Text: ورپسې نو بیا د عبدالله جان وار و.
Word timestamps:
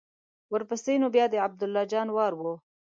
ورپسې 0.53 0.93
نو 1.01 1.07
بیا 1.15 1.25
د 1.29 1.35
عبدالله 1.45 1.83
جان 1.91 2.07
وار 2.15 2.33
و. 2.39 2.41